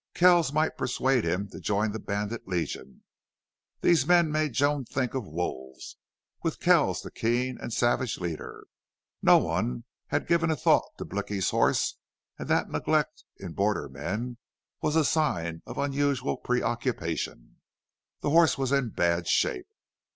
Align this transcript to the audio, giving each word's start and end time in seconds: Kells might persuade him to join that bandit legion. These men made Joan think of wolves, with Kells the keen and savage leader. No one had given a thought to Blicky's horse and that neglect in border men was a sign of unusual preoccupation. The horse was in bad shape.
Kells 0.15 0.51
might 0.51 0.79
persuade 0.79 1.23
him 1.25 1.47
to 1.49 1.59
join 1.59 1.91
that 1.91 2.07
bandit 2.07 2.47
legion. 2.47 3.03
These 3.81 4.07
men 4.07 4.31
made 4.31 4.53
Joan 4.53 4.83
think 4.83 5.13
of 5.13 5.27
wolves, 5.27 5.95
with 6.41 6.59
Kells 6.59 7.03
the 7.03 7.11
keen 7.11 7.59
and 7.61 7.71
savage 7.71 8.17
leader. 8.17 8.65
No 9.21 9.37
one 9.37 9.83
had 10.07 10.25
given 10.25 10.49
a 10.49 10.55
thought 10.55 10.89
to 10.97 11.05
Blicky's 11.05 11.51
horse 11.51 11.97
and 12.39 12.49
that 12.49 12.71
neglect 12.71 13.25
in 13.37 13.51
border 13.53 13.87
men 13.87 14.37
was 14.81 14.95
a 14.95 15.05
sign 15.05 15.61
of 15.67 15.77
unusual 15.77 16.35
preoccupation. 16.35 17.57
The 18.21 18.31
horse 18.31 18.57
was 18.57 18.71
in 18.71 18.89
bad 18.89 19.27
shape. 19.27 19.67